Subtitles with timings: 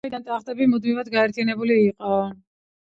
[0.01, 2.21] იმ დროიდან ტახტები მუდმივად გაერთიანებული იყო.